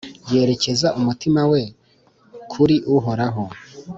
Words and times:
yerekeza 0.31 0.87
umutima 0.99 1.41
we 1.51 1.61
kuri 2.51 2.75
Uhoraho, 2.95 3.43